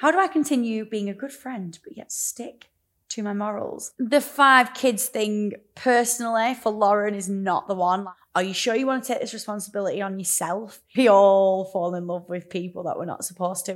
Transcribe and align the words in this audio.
How 0.00 0.10
do 0.10 0.18
I 0.18 0.28
continue 0.28 0.86
being 0.86 1.10
a 1.10 1.12
good 1.12 1.30
friend 1.30 1.78
but 1.84 1.94
yet 1.94 2.10
stick 2.10 2.70
to 3.10 3.22
my 3.22 3.34
morals? 3.34 3.92
The 3.98 4.22
five 4.22 4.72
kids 4.72 5.04
thing, 5.04 5.52
personally, 5.74 6.54
for 6.54 6.72
Lauren 6.72 7.14
is 7.14 7.28
not 7.28 7.68
the 7.68 7.74
one. 7.74 8.06
Are 8.34 8.42
you 8.42 8.54
sure 8.54 8.74
you 8.74 8.86
want 8.86 9.04
to 9.04 9.12
take 9.12 9.20
this 9.20 9.34
responsibility 9.34 10.00
on 10.00 10.18
yourself? 10.18 10.80
We 10.96 11.08
all 11.08 11.66
fall 11.66 11.94
in 11.94 12.06
love 12.06 12.30
with 12.30 12.48
people 12.48 12.84
that 12.84 12.96
we're 12.96 13.04
not 13.04 13.26
supposed 13.26 13.66
to. 13.66 13.74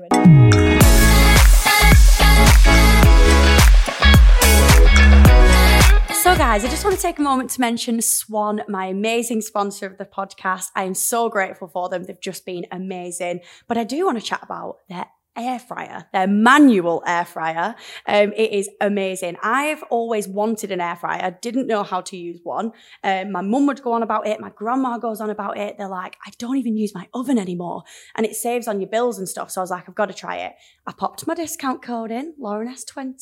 So, 6.22 6.34
guys, 6.38 6.64
I 6.64 6.68
just 6.70 6.84
want 6.84 6.96
to 6.96 7.02
take 7.02 7.18
a 7.18 7.22
moment 7.22 7.50
to 7.50 7.60
mention 7.60 8.00
Swan, 8.00 8.62
my 8.66 8.86
amazing 8.86 9.42
sponsor 9.42 9.84
of 9.84 9.98
the 9.98 10.06
podcast. 10.06 10.68
I 10.74 10.84
am 10.84 10.94
so 10.94 11.28
grateful 11.28 11.68
for 11.68 11.90
them. 11.90 12.04
They've 12.04 12.18
just 12.18 12.46
been 12.46 12.64
amazing. 12.72 13.40
But 13.68 13.76
I 13.76 13.84
do 13.84 14.06
want 14.06 14.18
to 14.18 14.24
chat 14.24 14.40
about 14.42 14.78
their 14.88 15.04
air 15.36 15.58
fryer, 15.58 16.06
their 16.12 16.26
manual 16.26 17.02
air 17.06 17.24
fryer. 17.24 17.74
Um, 18.06 18.32
it 18.36 18.52
is 18.52 18.68
amazing. 18.80 19.36
I've 19.42 19.82
always 19.84 20.28
wanted 20.28 20.70
an 20.70 20.80
air 20.80 20.96
fryer. 20.96 21.20
I 21.22 21.30
didn't 21.30 21.66
know 21.66 21.82
how 21.82 22.00
to 22.02 22.16
use 22.16 22.40
one. 22.42 22.72
Um, 23.02 23.32
my 23.32 23.40
mum 23.40 23.66
would 23.66 23.82
go 23.82 23.92
on 23.92 24.02
about 24.02 24.26
it. 24.26 24.40
My 24.40 24.50
grandma 24.50 24.98
goes 24.98 25.20
on 25.20 25.30
about 25.30 25.58
it. 25.58 25.76
They're 25.76 25.88
like, 25.88 26.16
I 26.26 26.30
don't 26.38 26.56
even 26.56 26.76
use 26.76 26.94
my 26.94 27.08
oven 27.14 27.38
anymore. 27.38 27.82
And 28.14 28.24
it 28.24 28.36
saves 28.36 28.68
on 28.68 28.80
your 28.80 28.88
bills 28.88 29.18
and 29.18 29.28
stuff. 29.28 29.50
So 29.50 29.60
I 29.60 29.64
was 29.64 29.70
like, 29.70 29.88
I've 29.88 29.94
got 29.94 30.06
to 30.06 30.14
try 30.14 30.36
it. 30.36 30.54
I 30.86 30.92
popped 30.92 31.26
my 31.26 31.34
discount 31.34 31.82
code 31.82 32.10
in, 32.10 32.34
Lauren 32.38 32.72
S20, 32.72 33.16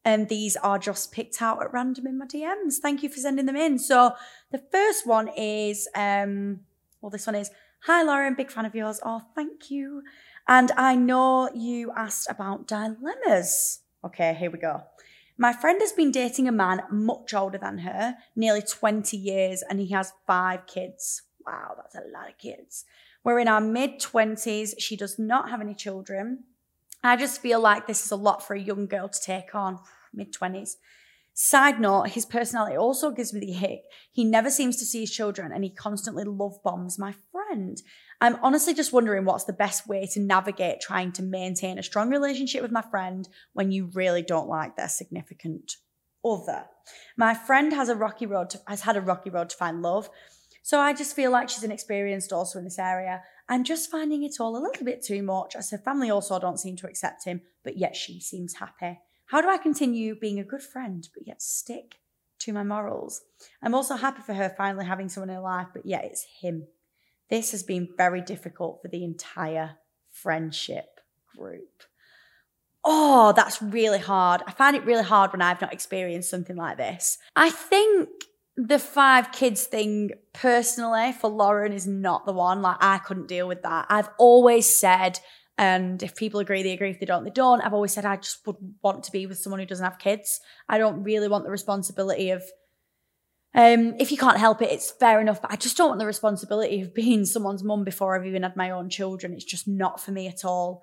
And 0.04 0.28
these 0.28 0.56
are 0.56 0.78
just 0.78 1.12
picked 1.12 1.42
out 1.42 1.60
at 1.60 1.72
random 1.72 2.06
in 2.06 2.16
my 2.16 2.24
DMs. 2.24 2.76
Thank 2.80 3.02
you 3.02 3.10
for 3.10 3.18
sending 3.18 3.44
them 3.44 3.56
in. 3.56 3.78
So 3.78 4.12
the 4.50 4.62
first 4.72 5.06
one 5.06 5.28
is, 5.36 5.86
um, 5.94 6.60
well, 7.02 7.10
this 7.10 7.26
one 7.26 7.34
is, 7.34 7.50
Hi 7.82 8.02
Lauren, 8.02 8.34
big 8.34 8.50
fan 8.50 8.64
of 8.64 8.74
yours. 8.74 9.00
Oh, 9.04 9.22
thank 9.34 9.70
you. 9.70 10.02
And 10.46 10.72
I 10.78 10.96
know 10.96 11.50
you 11.54 11.92
asked 11.94 12.30
about 12.30 12.66
dilemmas. 12.66 13.80
Okay, 14.02 14.34
here 14.34 14.50
we 14.50 14.58
go. 14.58 14.82
My 15.38 15.52
friend 15.52 15.80
has 15.80 15.92
been 15.92 16.10
dating 16.10 16.48
a 16.48 16.52
man 16.52 16.82
much 16.90 17.32
older 17.32 17.58
than 17.58 17.78
her, 17.78 18.16
nearly 18.34 18.60
20 18.60 19.16
years, 19.16 19.62
and 19.62 19.78
he 19.78 19.90
has 19.92 20.12
five 20.26 20.66
kids 20.66 21.22
wow, 21.48 21.74
that's 21.76 21.94
a 21.94 22.08
lot 22.12 22.28
of 22.28 22.38
kids. 22.38 22.84
We're 23.24 23.38
in 23.38 23.48
our 23.48 23.60
mid 23.60 24.00
20s. 24.00 24.74
She 24.78 24.96
does 24.96 25.18
not 25.18 25.50
have 25.50 25.60
any 25.60 25.74
children. 25.74 26.44
I 27.02 27.16
just 27.16 27.40
feel 27.40 27.60
like 27.60 27.86
this 27.86 28.04
is 28.04 28.10
a 28.10 28.16
lot 28.16 28.46
for 28.46 28.54
a 28.54 28.60
young 28.60 28.86
girl 28.86 29.08
to 29.08 29.20
take 29.20 29.54
on, 29.54 29.78
mid 30.12 30.32
20s. 30.32 30.76
Side 31.34 31.80
note, 31.80 32.10
his 32.10 32.26
personality 32.26 32.76
also 32.76 33.12
gives 33.12 33.32
me 33.32 33.38
the 33.38 33.52
hick. 33.52 33.82
He 34.10 34.24
never 34.24 34.50
seems 34.50 34.76
to 34.78 34.84
see 34.84 35.00
his 35.00 35.12
children 35.12 35.52
and 35.52 35.62
he 35.62 35.70
constantly 35.70 36.24
love 36.24 36.60
bombs 36.64 36.98
my 36.98 37.14
friend. 37.48 37.80
I'm 38.20 38.36
honestly 38.42 38.74
just 38.74 38.92
wondering 38.92 39.24
what's 39.24 39.44
the 39.44 39.52
best 39.52 39.86
way 39.86 40.06
to 40.12 40.20
navigate 40.20 40.80
trying 40.80 41.12
to 41.12 41.22
maintain 41.22 41.78
a 41.78 41.82
strong 41.82 42.10
relationship 42.10 42.62
with 42.62 42.72
my 42.72 42.82
friend 42.82 43.28
when 43.52 43.70
you 43.70 43.90
really 43.94 44.22
don't 44.22 44.48
like 44.48 44.76
their 44.76 44.88
significant 44.88 45.76
other. 46.24 46.64
My 47.16 47.34
friend 47.34 47.72
has 47.72 47.88
a 47.88 47.94
rocky 47.94 48.26
road 48.26 48.50
to, 48.50 48.60
has 48.66 48.82
had 48.82 48.96
a 48.96 49.00
rocky 49.00 49.30
road 49.30 49.50
to 49.50 49.56
find 49.56 49.82
love. 49.82 50.10
So 50.62 50.80
I 50.80 50.92
just 50.92 51.16
feel 51.16 51.30
like 51.30 51.48
she's 51.48 51.64
inexperienced 51.64 52.32
also 52.32 52.58
in 52.58 52.64
this 52.64 52.78
area. 52.78 53.22
I'm 53.48 53.64
just 53.64 53.90
finding 53.90 54.24
it 54.24 54.36
all 54.40 54.56
a 54.56 54.62
little 54.62 54.84
bit 54.84 55.02
too 55.02 55.22
much 55.22 55.56
as 55.56 55.70
her 55.70 55.78
family 55.78 56.10
also 56.10 56.38
don't 56.38 56.60
seem 56.60 56.76
to 56.76 56.86
accept 56.86 57.24
him, 57.24 57.40
but 57.64 57.78
yet 57.78 57.96
she 57.96 58.20
seems 58.20 58.56
happy. 58.56 58.98
How 59.26 59.40
do 59.40 59.48
I 59.48 59.58
continue 59.58 60.18
being 60.18 60.38
a 60.38 60.44
good 60.44 60.62
friend, 60.62 61.08
but 61.14 61.26
yet 61.26 61.40
stick 61.40 61.96
to 62.40 62.52
my 62.52 62.64
morals? 62.64 63.22
I'm 63.62 63.74
also 63.74 63.96
happy 63.96 64.22
for 64.22 64.34
her 64.34 64.52
finally 64.56 64.84
having 64.84 65.08
someone 65.08 65.30
in 65.30 65.36
her 65.36 65.42
life, 65.42 65.68
but 65.72 65.86
yet 65.86 66.04
it's 66.04 66.26
him. 66.40 66.66
This 67.30 67.50
has 67.52 67.62
been 67.62 67.88
very 67.96 68.20
difficult 68.20 68.80
for 68.82 68.88
the 68.88 69.04
entire 69.04 69.76
friendship 70.10 71.00
group. 71.36 71.82
Oh, 72.84 73.32
that's 73.36 73.60
really 73.60 73.98
hard. 73.98 74.42
I 74.46 74.52
find 74.52 74.74
it 74.74 74.84
really 74.84 75.02
hard 75.02 75.32
when 75.32 75.42
I've 75.42 75.60
not 75.60 75.72
experienced 75.72 76.30
something 76.30 76.56
like 76.56 76.78
this. 76.78 77.18
I 77.36 77.50
think 77.50 78.08
the 78.56 78.78
five 78.78 79.30
kids 79.30 79.64
thing 79.64 80.10
personally 80.32 81.12
for 81.12 81.28
Lauren 81.28 81.72
is 81.72 81.86
not 81.86 82.24
the 82.24 82.32
one. 82.32 82.62
Like 82.62 82.78
I 82.80 82.98
couldn't 82.98 83.28
deal 83.28 83.46
with 83.46 83.62
that. 83.62 83.86
I've 83.90 84.08
always 84.18 84.66
said, 84.66 85.20
and 85.58 86.02
if 86.02 86.16
people 86.16 86.40
agree, 86.40 86.62
they 86.62 86.72
agree. 86.72 86.90
If 86.90 87.00
they 87.00 87.06
don't, 87.06 87.24
they 87.24 87.30
don't. 87.30 87.60
I've 87.60 87.74
always 87.74 87.92
said 87.92 88.04
I 88.04 88.16
just 88.16 88.46
would 88.46 88.56
want 88.82 89.04
to 89.04 89.12
be 89.12 89.26
with 89.26 89.38
someone 89.38 89.60
who 89.60 89.66
doesn't 89.66 89.84
have 89.84 89.98
kids. 89.98 90.40
I 90.68 90.78
don't 90.78 91.02
really 91.02 91.28
want 91.28 91.44
the 91.44 91.50
responsibility 91.50 92.30
of. 92.30 92.42
Um, 93.58 93.96
if 93.98 94.12
you 94.12 94.16
can't 94.16 94.38
help 94.38 94.62
it, 94.62 94.70
it's 94.70 94.92
fair 94.92 95.20
enough. 95.20 95.42
But 95.42 95.50
I 95.50 95.56
just 95.56 95.76
don't 95.76 95.88
want 95.88 95.98
the 95.98 96.06
responsibility 96.06 96.80
of 96.80 96.94
being 96.94 97.24
someone's 97.24 97.64
mum 97.64 97.82
before 97.82 98.14
I've 98.14 98.24
even 98.24 98.44
had 98.44 98.54
my 98.54 98.70
own 98.70 98.88
children. 98.88 99.32
It's 99.32 99.44
just 99.44 99.66
not 99.66 100.00
for 100.00 100.12
me 100.12 100.28
at 100.28 100.44
all. 100.44 100.80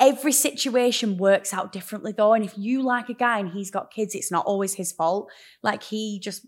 Every 0.00 0.32
situation 0.32 1.18
works 1.18 1.54
out 1.54 1.70
differently 1.70 2.10
though. 2.10 2.32
And 2.32 2.44
if 2.44 2.52
you 2.58 2.82
like 2.82 3.08
a 3.08 3.14
guy 3.14 3.38
and 3.38 3.50
he's 3.50 3.70
got 3.70 3.92
kids, 3.92 4.16
it's 4.16 4.32
not 4.32 4.44
always 4.44 4.74
his 4.74 4.90
fault. 4.90 5.30
Like 5.62 5.84
he 5.84 6.18
just 6.18 6.44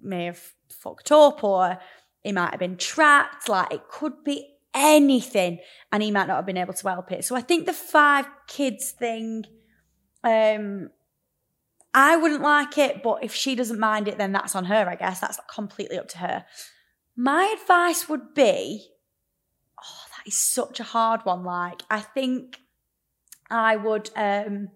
may 0.00 0.24
have 0.24 0.40
fucked 0.72 1.12
up 1.12 1.44
or 1.44 1.78
he 2.24 2.32
might 2.32 2.52
have 2.52 2.58
been 2.58 2.78
trapped. 2.78 3.46
Like 3.46 3.74
it 3.74 3.88
could 3.90 4.24
be 4.24 4.54
anything 4.72 5.58
and 5.92 6.02
he 6.02 6.10
might 6.10 6.28
not 6.28 6.36
have 6.36 6.46
been 6.46 6.56
able 6.56 6.72
to 6.72 6.88
help 6.88 7.12
it. 7.12 7.26
So 7.26 7.36
I 7.36 7.42
think 7.42 7.66
the 7.66 7.74
five 7.74 8.26
kids 8.48 8.90
thing, 8.90 9.44
um, 10.24 10.88
I 11.92 12.16
wouldn't 12.16 12.42
like 12.42 12.78
it, 12.78 13.02
but 13.02 13.24
if 13.24 13.34
she 13.34 13.54
doesn't 13.54 13.80
mind 13.80 14.06
it, 14.06 14.18
then 14.18 14.32
that's 14.32 14.54
on 14.54 14.66
her, 14.66 14.88
I 14.88 14.94
guess. 14.94 15.20
That's 15.20 15.40
completely 15.52 15.98
up 15.98 16.08
to 16.08 16.18
her. 16.18 16.44
My 17.16 17.54
advice 17.60 18.08
would 18.08 18.34
be 18.34 18.86
oh, 19.78 20.04
that 20.16 20.28
is 20.28 20.38
such 20.38 20.80
a 20.80 20.84
hard 20.84 21.24
one. 21.24 21.44
Like, 21.44 21.82
I 21.90 22.00
think 22.00 22.60
I 23.50 23.76
would 23.76 24.10
um 24.16 24.68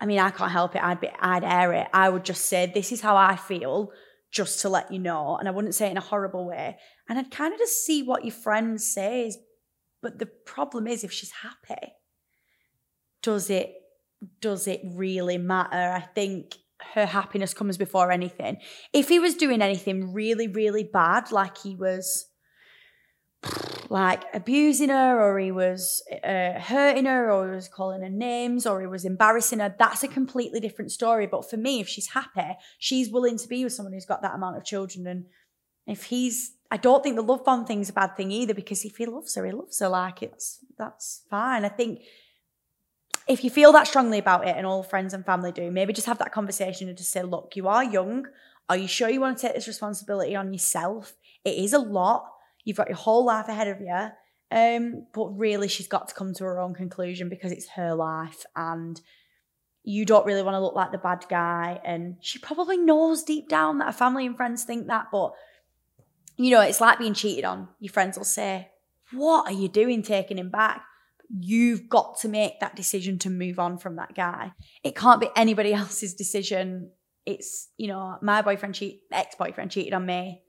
I 0.00 0.06
mean, 0.06 0.20
I 0.20 0.30
can't 0.30 0.52
help 0.52 0.76
it. 0.76 0.82
I'd 0.82 1.00
be, 1.00 1.08
I'd 1.20 1.42
air 1.42 1.72
it. 1.72 1.88
I 1.92 2.08
would 2.08 2.24
just 2.24 2.46
say, 2.46 2.70
this 2.72 2.92
is 2.92 3.00
how 3.00 3.16
I 3.16 3.34
feel, 3.34 3.90
just 4.30 4.60
to 4.60 4.68
let 4.68 4.92
you 4.92 5.00
know. 5.00 5.36
And 5.36 5.48
I 5.48 5.50
wouldn't 5.50 5.74
say 5.74 5.88
it 5.88 5.90
in 5.90 5.96
a 5.96 6.02
horrible 6.02 6.46
way. 6.46 6.78
And 7.08 7.18
I'd 7.18 7.32
kind 7.32 7.52
of 7.52 7.58
just 7.58 7.84
see 7.84 8.04
what 8.04 8.24
your 8.24 8.32
friend 8.32 8.80
says. 8.80 9.38
But 10.00 10.20
the 10.20 10.26
problem 10.26 10.86
is, 10.86 11.02
if 11.02 11.10
she's 11.10 11.32
happy, 11.42 11.94
does 13.22 13.50
it, 13.50 13.74
does 14.40 14.66
it 14.66 14.80
really 14.84 15.38
matter? 15.38 15.92
I 15.92 16.00
think 16.00 16.56
her 16.94 17.06
happiness 17.06 17.54
comes 17.54 17.76
before 17.76 18.10
anything. 18.10 18.58
If 18.92 19.08
he 19.08 19.18
was 19.18 19.34
doing 19.34 19.62
anything 19.62 20.12
really, 20.12 20.48
really 20.48 20.84
bad, 20.84 21.32
like 21.32 21.58
he 21.58 21.74
was 21.74 22.28
like 23.90 24.24
abusing 24.34 24.90
her 24.90 25.20
or 25.20 25.38
he 25.38 25.50
was 25.50 26.02
uh, 26.24 26.58
hurting 26.58 27.06
her 27.06 27.30
or 27.30 27.48
he 27.48 27.54
was 27.54 27.68
calling 27.68 28.02
her 28.02 28.08
names 28.08 28.66
or 28.66 28.80
he 28.80 28.86
was 28.86 29.04
embarrassing 29.04 29.60
her 29.60 29.74
that's 29.78 30.02
a 30.02 30.08
completely 30.08 30.60
different 30.60 30.92
story 30.92 31.26
but 31.26 31.48
for 31.48 31.56
me 31.56 31.80
if 31.80 31.88
she's 31.88 32.08
happy 32.08 32.56
she's 32.78 33.10
willing 33.10 33.38
to 33.38 33.48
be 33.48 33.64
with 33.64 33.72
someone 33.72 33.92
who's 33.92 34.04
got 34.04 34.20
that 34.20 34.34
amount 34.34 34.56
of 34.56 34.64
children 34.64 35.06
and 35.06 35.24
if 35.86 36.04
he's 36.04 36.56
i 36.70 36.76
don't 36.76 37.02
think 37.02 37.16
the 37.16 37.22
love 37.22 37.44
bomb 37.44 37.64
thing's 37.64 37.88
a 37.88 37.92
bad 37.92 38.16
thing 38.16 38.30
either 38.30 38.52
because 38.52 38.84
if 38.84 38.96
he 38.96 39.06
loves 39.06 39.34
her 39.34 39.46
he 39.46 39.52
loves 39.52 39.78
her 39.78 39.88
like 39.88 40.22
it's 40.22 40.58
that's 40.76 41.22
fine 41.30 41.64
i 41.64 41.68
think 41.68 42.00
if 43.28 43.44
you 43.44 43.50
feel 43.50 43.72
that 43.72 43.86
strongly 43.86 44.18
about 44.18 44.46
it 44.46 44.56
and 44.56 44.66
all 44.66 44.82
friends 44.82 45.12
and 45.14 45.24
family 45.24 45.52
do 45.52 45.70
maybe 45.70 45.92
just 45.92 46.06
have 46.06 46.18
that 46.18 46.32
conversation 46.32 46.88
and 46.88 46.96
just 46.96 47.12
say 47.12 47.22
look 47.22 47.52
you 47.54 47.68
are 47.68 47.84
young 47.84 48.26
are 48.68 48.76
you 48.76 48.88
sure 48.88 49.08
you 49.08 49.20
want 49.20 49.36
to 49.36 49.46
take 49.46 49.54
this 49.54 49.68
responsibility 49.68 50.34
on 50.34 50.52
yourself 50.52 51.14
it 51.44 51.56
is 51.56 51.72
a 51.72 51.78
lot 51.78 52.24
You've 52.68 52.76
got 52.76 52.88
your 52.88 52.98
whole 52.98 53.24
life 53.24 53.48
ahead 53.48 53.68
of 53.68 53.80
you. 53.80 54.10
Um, 54.50 55.06
but 55.14 55.28
really, 55.28 55.68
she's 55.68 55.88
got 55.88 56.08
to 56.08 56.14
come 56.14 56.34
to 56.34 56.44
her 56.44 56.60
own 56.60 56.74
conclusion 56.74 57.30
because 57.30 57.50
it's 57.50 57.70
her 57.70 57.94
life 57.94 58.44
and 58.54 59.00
you 59.84 60.04
don't 60.04 60.26
really 60.26 60.42
want 60.42 60.54
to 60.54 60.60
look 60.60 60.74
like 60.74 60.92
the 60.92 60.98
bad 60.98 61.24
guy. 61.30 61.80
And 61.82 62.16
she 62.20 62.38
probably 62.38 62.76
knows 62.76 63.22
deep 63.22 63.48
down 63.48 63.78
that 63.78 63.86
her 63.86 63.92
family 63.92 64.26
and 64.26 64.36
friends 64.36 64.64
think 64.64 64.88
that, 64.88 65.06
but 65.10 65.32
you 66.36 66.50
know, 66.50 66.60
it's 66.60 66.82
like 66.82 66.98
being 66.98 67.14
cheated 67.14 67.46
on. 67.46 67.68
Your 67.80 67.90
friends 67.90 68.18
will 68.18 68.26
say, 68.26 68.68
What 69.12 69.46
are 69.46 69.56
you 69.56 69.68
doing 69.68 70.02
taking 70.02 70.36
him 70.36 70.50
back? 70.50 70.84
You've 71.28 71.88
got 71.88 72.18
to 72.20 72.28
make 72.28 72.60
that 72.60 72.76
decision 72.76 73.18
to 73.20 73.30
move 73.30 73.58
on 73.58 73.78
from 73.78 73.96
that 73.96 74.14
guy. 74.14 74.52
It 74.82 74.96
can't 74.96 75.20
be 75.20 75.28
anybody 75.36 75.74
else's 75.74 76.14
decision. 76.14 76.90
It's, 77.26 77.68
you 77.76 77.88
know, 77.88 78.16
my 78.22 78.40
boyfriend 78.40 78.74
cheat 78.74 79.02
ex-boyfriend 79.12 79.70
cheated 79.70 79.92
on 79.92 80.06
me 80.06 80.42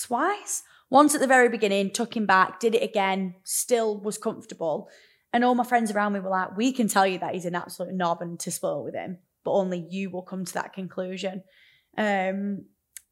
twice. 0.00 0.62
Once 0.90 1.14
at 1.14 1.20
the 1.20 1.26
very 1.26 1.48
beginning, 1.48 1.90
took 1.90 2.16
him 2.16 2.26
back, 2.26 2.58
did 2.58 2.74
it 2.74 2.82
again, 2.82 3.34
still 3.44 4.00
was 4.00 4.18
comfortable. 4.18 4.88
And 5.32 5.44
all 5.44 5.54
my 5.54 5.64
friends 5.64 5.92
around 5.92 6.14
me 6.14 6.20
were 6.20 6.30
like, 6.30 6.56
we 6.56 6.72
can 6.72 6.88
tell 6.88 7.06
you 7.06 7.18
that 7.18 7.34
he's 7.34 7.44
an 7.44 7.54
absolute 7.54 7.94
knob 7.94 8.22
and 8.22 8.40
to 8.40 8.50
spoil 8.50 8.82
with 8.82 8.94
him, 8.94 9.18
but 9.44 9.52
only 9.52 9.86
you 9.90 10.10
will 10.10 10.22
come 10.22 10.44
to 10.46 10.54
that 10.54 10.72
conclusion. 10.72 11.44
Um, 11.96 12.64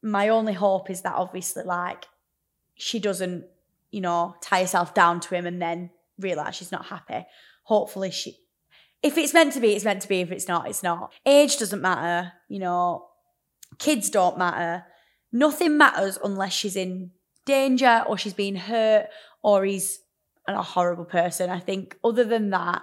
my 0.02 0.30
only 0.30 0.54
hope 0.54 0.88
is 0.88 1.02
that 1.02 1.14
obviously, 1.14 1.64
like, 1.64 2.06
she 2.74 2.98
doesn't, 2.98 3.44
you 3.90 4.00
know, 4.00 4.34
tie 4.40 4.62
herself 4.62 4.94
down 4.94 5.20
to 5.20 5.34
him 5.34 5.46
and 5.46 5.60
then 5.60 5.90
realize 6.18 6.56
she's 6.56 6.72
not 6.72 6.86
happy. 6.86 7.26
Hopefully, 7.64 8.10
she, 8.10 8.36
if 9.02 9.16
it's 9.18 9.34
meant 9.34 9.52
to 9.54 9.60
be, 9.60 9.74
it's 9.74 9.84
meant 9.84 10.02
to 10.02 10.08
be. 10.08 10.20
If 10.20 10.30
it's 10.30 10.48
not, 10.48 10.68
it's 10.68 10.82
not. 10.82 11.12
Age 11.24 11.58
doesn't 11.58 11.82
matter, 11.82 12.32
you 12.48 12.58
know, 12.58 13.06
kids 13.78 14.10
don't 14.10 14.38
matter. 14.38 14.84
Nothing 15.32 15.76
matters 15.76 16.18
unless 16.22 16.52
she's 16.52 16.76
in 16.76 17.10
danger 17.44 18.04
or 18.06 18.16
she's 18.16 18.34
being 18.34 18.56
hurt 18.56 19.06
or 19.42 19.64
he's 19.64 20.00
a 20.48 20.62
horrible 20.62 21.04
person. 21.04 21.50
I 21.50 21.60
think 21.60 21.96
other 22.04 22.24
than 22.24 22.50
that, 22.50 22.82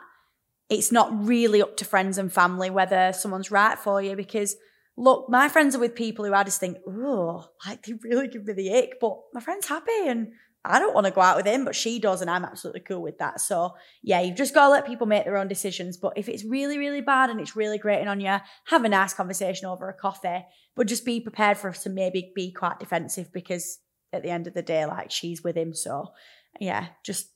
it's 0.70 0.92
not 0.92 1.26
really 1.26 1.62
up 1.62 1.78
to 1.78 1.86
friends 1.86 2.18
and 2.18 2.32
family 2.32 2.70
whether 2.70 3.14
someone's 3.14 3.52
right 3.52 3.78
for 3.78 4.02
you 4.02 4.16
because 4.16 4.56
look, 4.98 5.30
my 5.30 5.50
friends 5.50 5.76
are 5.76 5.80
with 5.80 5.96
people 5.96 6.26
who 6.26 6.34
I 6.34 6.44
just 6.44 6.60
think, 6.60 6.78
oh, 6.88 7.46
like 7.66 7.84
they 7.84 7.94
really 8.04 8.28
give 8.28 8.46
me 8.46 8.54
the 8.54 8.74
ick, 8.74 9.00
but 9.02 9.18
my 9.34 9.42
friend's 9.42 9.68
happy 9.68 10.08
and 10.08 10.30
I 10.66 10.80
don't 10.80 10.94
want 10.94 11.06
to 11.06 11.12
go 11.12 11.22
out 11.22 11.36
with 11.36 11.46
him, 11.46 11.66
but 11.66 11.76
she 11.76 12.00
does, 12.00 12.22
and 12.22 12.30
I'm 12.30 12.46
absolutely 12.46 12.82
cool 12.82 13.02
with 13.02 13.18
that. 13.18 13.42
So 13.42 13.76
yeah, 14.02 14.22
you've 14.22 14.38
just 14.38 14.54
got 14.54 14.68
to 14.68 14.72
let 14.72 14.88
people 14.88 15.08
make 15.08 15.26
their 15.26 15.38
own 15.38 15.48
decisions. 15.50 15.98
But 15.98 16.14
if 16.16 16.30
it's 16.30 16.46
really, 16.46 16.78
really 16.78 17.02
bad 17.02 17.30
and 17.30 17.42
it's 17.42 17.56
really 17.56 17.78
grating 17.78 18.08
on 18.08 18.22
you, 18.22 18.38
have 18.66 18.86
a 18.86 18.90
nice 18.90 19.14
conversation 19.14 19.68
over 19.68 19.90
a 19.90 19.94
coffee, 19.94 20.46
but 20.76 20.88
just 20.88 21.06
be 21.06 21.20
prepared 21.20 21.58
for 21.58 21.70
us 21.70 21.84
to 21.84 21.90
maybe 21.90 22.32
be 22.34 22.52
quite 22.52 22.80
defensive 22.80 23.32
because 23.34 23.80
at 24.14 24.24
the 24.24 24.30
end 24.30 24.48
of 24.48 24.54
the 24.54 24.62
day, 24.62 24.86
like 24.86 25.12
she's 25.12 25.44
with 25.44 25.58
him. 25.58 25.74
So 25.74 26.14
yeah, 26.60 26.88
just 27.04 27.30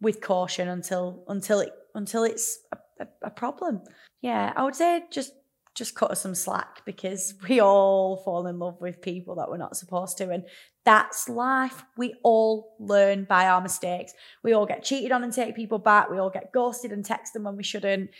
with 0.00 0.20
caution 0.20 0.68
until 0.68 1.24
until 1.28 1.60
it 1.60 1.72
until 1.94 2.24
it's 2.24 2.58
a, 2.72 3.04
a, 3.04 3.08
a 3.26 3.30
problem. 3.30 3.82
Yeah, 4.22 4.52
I 4.56 4.64
would 4.64 4.74
say 4.74 5.04
just 5.12 5.32
just 5.74 5.94
cut 5.94 6.10
us 6.10 6.22
some 6.22 6.34
slack 6.34 6.82
because 6.84 7.34
we 7.48 7.60
all 7.60 8.16
fall 8.18 8.46
in 8.46 8.58
love 8.58 8.80
with 8.80 9.02
people 9.02 9.34
that 9.36 9.48
we're 9.48 9.56
not 9.56 9.76
supposed 9.76 10.16
to. 10.18 10.30
And 10.30 10.44
that's 10.84 11.28
life. 11.28 11.82
We 11.96 12.14
all 12.22 12.76
learn 12.78 13.24
by 13.24 13.46
our 13.46 13.60
mistakes. 13.60 14.12
We 14.42 14.52
all 14.52 14.66
get 14.66 14.84
cheated 14.84 15.12
on 15.12 15.24
and 15.24 15.32
take 15.32 15.56
people 15.56 15.78
back. 15.78 16.10
We 16.10 16.18
all 16.18 16.30
get 16.30 16.52
ghosted 16.52 16.92
and 16.92 17.04
text 17.04 17.32
them 17.32 17.44
when 17.44 17.56
we 17.56 17.62
shouldn't. 17.62 18.10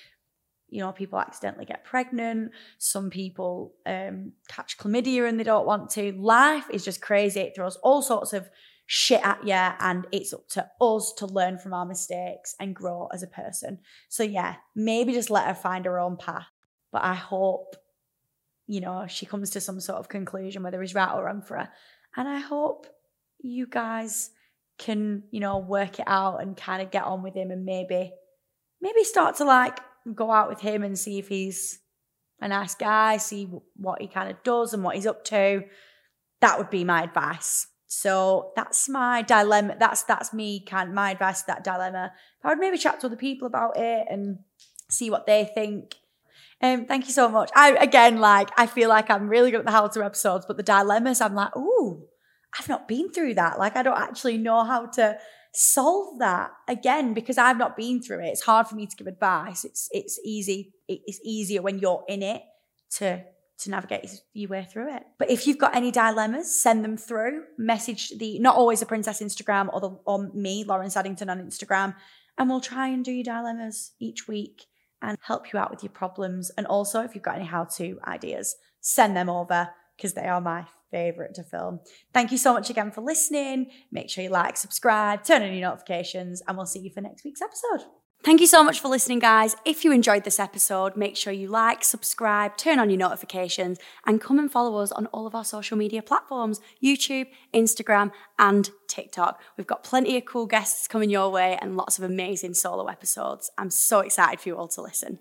You 0.70 0.80
know, 0.80 0.92
people 0.92 1.20
accidentally 1.20 1.66
get 1.66 1.84
pregnant. 1.84 2.52
Some 2.78 3.10
people 3.10 3.74
um, 3.86 4.32
catch 4.48 4.76
chlamydia 4.78 5.28
and 5.28 5.38
they 5.38 5.44
don't 5.44 5.66
want 5.66 5.90
to. 5.90 6.12
Life 6.12 6.64
is 6.70 6.84
just 6.84 7.00
crazy. 7.00 7.40
It 7.40 7.52
throws 7.54 7.76
all 7.76 8.02
sorts 8.02 8.32
of 8.32 8.48
shit 8.86 9.24
at 9.24 9.46
you 9.46 9.52
and 9.52 10.06
it's 10.12 10.32
up 10.32 10.48
to 10.48 10.68
us 10.80 11.12
to 11.18 11.26
learn 11.26 11.58
from 11.58 11.72
our 11.72 11.86
mistakes 11.86 12.54
and 12.60 12.74
grow 12.74 13.08
as 13.12 13.22
a 13.22 13.28
person. 13.28 13.78
So 14.08 14.22
yeah, 14.22 14.56
maybe 14.74 15.12
just 15.12 15.30
let 15.30 15.46
her 15.46 15.54
find 15.54 15.84
her 15.84 15.98
own 15.98 16.16
path. 16.16 16.46
But 16.94 17.02
I 17.02 17.14
hope, 17.14 17.74
you 18.68 18.80
know, 18.80 19.06
she 19.08 19.26
comes 19.26 19.50
to 19.50 19.60
some 19.60 19.80
sort 19.80 19.98
of 19.98 20.08
conclusion 20.08 20.62
whether 20.62 20.80
he's 20.80 20.94
right 20.94 21.12
or 21.12 21.24
wrong 21.24 21.42
for 21.42 21.56
her. 21.56 21.68
And 22.16 22.28
I 22.28 22.38
hope 22.38 22.86
you 23.40 23.66
guys 23.66 24.30
can, 24.78 25.24
you 25.32 25.40
know, 25.40 25.58
work 25.58 25.98
it 25.98 26.06
out 26.06 26.40
and 26.40 26.56
kind 26.56 26.80
of 26.80 26.92
get 26.92 27.02
on 27.02 27.24
with 27.24 27.34
him 27.34 27.50
and 27.50 27.64
maybe 27.64 28.12
maybe 28.80 29.02
start 29.02 29.34
to 29.38 29.44
like 29.44 29.80
go 30.14 30.30
out 30.30 30.48
with 30.48 30.60
him 30.60 30.84
and 30.84 30.96
see 30.96 31.18
if 31.18 31.26
he's 31.26 31.80
a 32.40 32.46
nice 32.46 32.76
guy, 32.76 33.16
see 33.16 33.50
what 33.74 34.00
he 34.00 34.06
kind 34.06 34.30
of 34.30 34.40
does 34.44 34.72
and 34.72 34.84
what 34.84 34.94
he's 34.94 35.08
up 35.08 35.24
to. 35.24 35.64
That 36.42 36.58
would 36.58 36.70
be 36.70 36.84
my 36.84 37.02
advice. 37.02 37.66
So 37.88 38.52
that's 38.54 38.88
my 38.88 39.22
dilemma. 39.22 39.74
That's 39.80 40.04
that's 40.04 40.32
me 40.32 40.64
kind 40.64 40.90
of 40.90 40.94
my 40.94 41.10
advice 41.10 41.40
to 41.40 41.46
that 41.48 41.64
dilemma. 41.64 42.12
I 42.44 42.50
would 42.50 42.60
maybe 42.60 42.78
chat 42.78 43.00
to 43.00 43.08
other 43.08 43.16
people 43.16 43.48
about 43.48 43.78
it 43.78 44.06
and 44.08 44.38
see 44.88 45.10
what 45.10 45.26
they 45.26 45.50
think. 45.52 45.96
Um, 46.62 46.86
thank 46.86 47.06
you 47.06 47.12
so 47.12 47.28
much. 47.28 47.50
I 47.54 47.72
again 47.72 48.18
like 48.18 48.50
I 48.56 48.66
feel 48.66 48.88
like 48.88 49.10
I'm 49.10 49.28
really 49.28 49.50
good 49.50 49.60
at 49.60 49.66
the 49.66 49.72
how 49.72 49.86
to 49.86 50.04
episodes, 50.04 50.46
but 50.46 50.56
the 50.56 50.62
dilemmas 50.62 51.20
I'm 51.20 51.34
like, 51.34 51.56
ooh, 51.56 52.06
I've 52.58 52.68
not 52.68 52.88
been 52.88 53.10
through 53.10 53.34
that. 53.34 53.58
Like 53.58 53.76
I 53.76 53.82
don't 53.82 53.98
actually 53.98 54.38
know 54.38 54.64
how 54.64 54.86
to 54.86 55.18
solve 55.52 56.18
that 56.18 56.50
again 56.68 57.14
because 57.14 57.38
I've 57.38 57.58
not 57.58 57.76
been 57.76 58.02
through 58.02 58.24
it. 58.24 58.28
It's 58.28 58.42
hard 58.42 58.66
for 58.66 58.74
me 58.74 58.86
to 58.86 58.96
give 58.96 59.06
advice. 59.06 59.64
It's 59.64 59.88
it's 59.92 60.20
easy. 60.24 60.74
It's 60.88 61.20
easier 61.24 61.62
when 61.62 61.78
you're 61.78 62.04
in 62.08 62.22
it 62.22 62.42
to 62.96 63.24
to 63.56 63.70
navigate 63.70 64.10
your 64.32 64.50
way 64.50 64.66
through 64.70 64.94
it. 64.94 65.02
But 65.18 65.30
if 65.30 65.46
you've 65.46 65.58
got 65.58 65.76
any 65.76 65.90
dilemmas, 65.90 66.54
send 66.54 66.84
them 66.84 66.96
through. 66.96 67.44
Message 67.56 68.12
the 68.18 68.38
not 68.38 68.56
always 68.56 68.82
a 68.82 68.86
princess 68.86 69.22
Instagram 69.22 69.72
or 69.72 69.80
the 69.80 69.90
or 70.06 70.30
me, 70.32 70.64
Lauren 70.64 70.90
Saddington 70.90 71.30
on 71.30 71.40
Instagram, 71.40 71.94
and 72.38 72.48
we'll 72.48 72.60
try 72.60 72.88
and 72.88 73.04
do 73.04 73.12
your 73.12 73.24
dilemmas 73.24 73.92
each 74.00 74.26
week 74.26 74.66
and 75.04 75.18
help 75.20 75.52
you 75.52 75.58
out 75.58 75.70
with 75.70 75.82
your 75.82 75.92
problems. 75.92 76.50
And 76.56 76.66
also, 76.66 77.02
if 77.02 77.14
you've 77.14 77.24
got 77.24 77.36
any 77.36 77.44
how-to 77.44 77.98
ideas, 78.06 78.56
send 78.80 79.16
them 79.16 79.28
over 79.28 79.68
because 79.96 80.14
they 80.14 80.26
are 80.26 80.40
my 80.40 80.66
favorite 80.90 81.34
to 81.34 81.42
film. 81.42 81.80
Thank 82.12 82.32
you 82.32 82.38
so 82.38 82.52
much 82.52 82.70
again 82.70 82.90
for 82.90 83.00
listening. 83.00 83.70
Make 83.92 84.10
sure 84.10 84.24
you 84.24 84.30
like, 84.30 84.56
subscribe, 84.56 85.24
turn 85.24 85.42
on 85.42 85.52
your 85.52 85.68
notifications, 85.68 86.42
and 86.46 86.56
we'll 86.56 86.66
see 86.66 86.80
you 86.80 86.90
for 86.90 87.00
next 87.00 87.24
week's 87.24 87.42
episode. 87.42 87.88
Thank 88.24 88.40
you 88.40 88.46
so 88.46 88.64
much 88.64 88.80
for 88.80 88.88
listening, 88.88 89.18
guys. 89.18 89.54
If 89.66 89.84
you 89.84 89.92
enjoyed 89.92 90.24
this 90.24 90.40
episode, 90.40 90.96
make 90.96 91.14
sure 91.14 91.30
you 91.30 91.46
like, 91.48 91.84
subscribe, 91.84 92.56
turn 92.56 92.78
on 92.78 92.88
your 92.88 92.98
notifications, 92.98 93.78
and 94.06 94.18
come 94.18 94.38
and 94.38 94.50
follow 94.50 94.78
us 94.78 94.90
on 94.92 95.04
all 95.08 95.26
of 95.26 95.34
our 95.34 95.44
social 95.44 95.76
media 95.76 96.00
platforms 96.00 96.58
YouTube, 96.82 97.26
Instagram, 97.52 98.12
and 98.38 98.70
TikTok. 98.88 99.42
We've 99.58 99.66
got 99.66 99.84
plenty 99.84 100.16
of 100.16 100.24
cool 100.24 100.46
guests 100.46 100.88
coming 100.88 101.10
your 101.10 101.28
way 101.28 101.58
and 101.60 101.76
lots 101.76 101.98
of 101.98 102.04
amazing 102.04 102.54
solo 102.54 102.86
episodes. 102.86 103.50
I'm 103.58 103.68
so 103.68 104.00
excited 104.00 104.40
for 104.40 104.48
you 104.48 104.56
all 104.56 104.68
to 104.68 104.80
listen. 104.80 105.18